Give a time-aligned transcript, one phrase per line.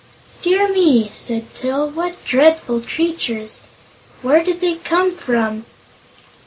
[0.41, 3.59] "Dear me!" said Til; "what dreadful creatures.
[4.23, 5.65] Where did they come from?"